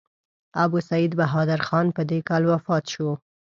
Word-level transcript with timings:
ابوسعید 0.63 1.11
بهادر 1.19 1.59
خان 1.67 1.85
په 1.95 2.01
دې 2.09 2.19
کال 2.29 2.43
وفات 2.51 2.83
شو. 2.93 3.09